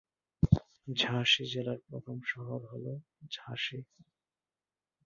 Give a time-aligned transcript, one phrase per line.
[0.95, 2.85] ঝাঁসি জেলার প্রধান শহর হ'ল
[3.31, 3.79] ঝাঁসি।